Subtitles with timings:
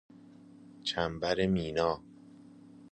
[0.83, 2.01] چنبر مینا